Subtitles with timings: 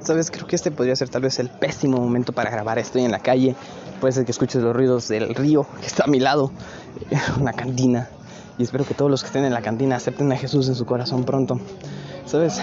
[0.00, 2.78] Sabes, creo que este podría ser tal vez el pésimo momento para grabar.
[2.78, 3.56] Estoy en la calle,
[4.00, 6.50] puede ser que escuches los ruidos del río que está a mi lado,
[7.40, 8.08] una cantina.
[8.58, 10.86] Y espero que todos los que estén en la cantina acepten a Jesús en su
[10.86, 11.60] corazón pronto.
[12.26, 12.60] Sabes,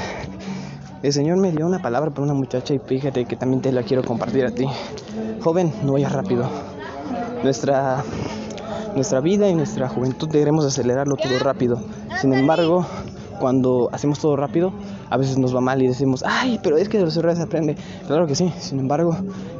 [1.04, 3.84] el Señor me dio una palabra para una muchacha y fíjate que también te la
[3.84, 4.66] quiero compartir a ti.
[5.42, 6.50] Joven, no vayas rápido.
[7.44, 8.04] Nuestra
[8.96, 11.84] nuestra vida y nuestra juventud queremos acelerarlo todo rápido.
[12.22, 12.86] Sin embargo,
[13.40, 14.74] cuando hacemos todo rápido,
[15.10, 17.76] a veces nos va mal y decimos, ay, pero es que de los errores aprende.
[18.08, 19.16] Claro que sí, sin embargo,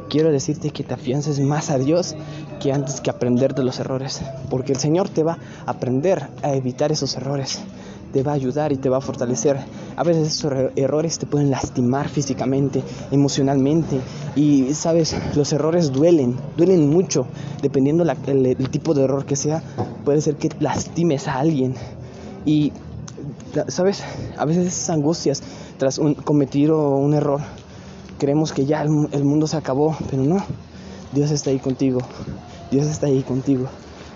[0.08, 2.14] quiero decirte que te afiances más a Dios
[2.60, 6.54] que antes que aprender de los errores, porque el Señor te va a aprender a
[6.54, 7.60] evitar esos errores
[8.16, 9.58] te va a ayudar y te va a fortalecer.
[9.94, 14.00] A veces esos errores te pueden lastimar físicamente, emocionalmente.
[14.34, 17.26] Y sabes, los errores duelen, duelen mucho.
[17.60, 19.62] Dependiendo el, tipo de error que sea,
[20.06, 21.74] puede ser que lastimes a alguien.
[22.46, 22.72] Y,
[23.68, 24.02] sabes,
[24.36, 25.42] a veces esas angustias
[25.78, 27.40] tras un, cometer un error,
[28.18, 30.38] creemos que ya el, el mundo se acabó, pero no.
[31.12, 32.00] Dios está ahí contigo.
[32.70, 33.68] Dios está ahí contigo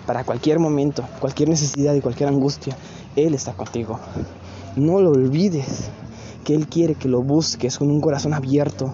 [0.05, 2.75] para cualquier momento, cualquier necesidad y cualquier angustia.
[3.15, 3.99] Él está contigo.
[4.75, 5.89] No lo olvides
[6.43, 8.93] que Él quiere que lo busques con un corazón abierto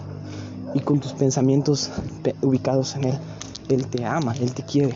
[0.74, 1.90] y con tus pensamientos
[2.42, 3.18] ubicados en Él.
[3.68, 4.94] Él te ama, Él te quiere.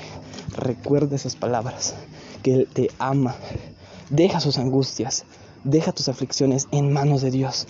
[0.57, 1.95] Recuerda esas palabras,
[2.43, 3.35] que Él te ama.
[4.13, 5.25] Deja sus angustias,
[5.65, 7.67] deja tus aflicciones en manos de Dios.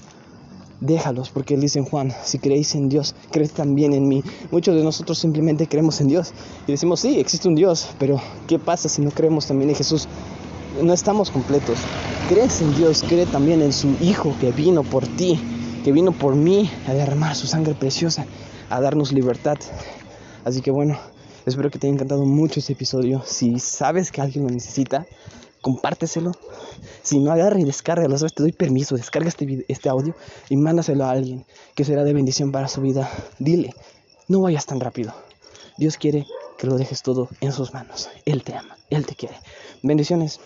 [0.80, 4.22] Déjalos, porque Él dice en Juan, si creéis en Dios, creed también en mí.
[4.50, 6.32] Muchos de nosotros simplemente creemos en Dios
[6.66, 10.08] y decimos, sí, existe un Dios, pero ¿qué pasa si no creemos también en Jesús?
[10.80, 11.78] no estamos completos.
[12.28, 15.38] Crees en Dios, cree también en su Hijo que vino por ti,
[15.84, 18.26] que vino por mí a derramar su sangre preciosa,
[18.70, 19.58] a darnos libertad.
[20.44, 20.98] Así que bueno,
[21.46, 23.22] espero que te haya encantado mucho este episodio.
[23.24, 25.06] Si sabes que alguien lo necesita,
[25.62, 26.32] compárteselo.
[27.02, 28.18] Si no, agarra y descárgalo.
[28.18, 28.34] ¿Sabes?
[28.34, 30.14] Te doy permiso, descarga este, este audio
[30.50, 33.10] y mándaselo a alguien que será de bendición para su vida.
[33.38, 33.74] Dile,
[34.28, 35.14] no vayas tan rápido.
[35.78, 36.26] Dios quiere
[36.58, 38.10] que lo dejes todo en sus manos.
[38.26, 39.36] Él te ama, Él te quiere.
[39.82, 40.40] Bendiciones.